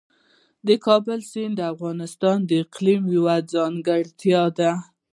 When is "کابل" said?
0.85-1.19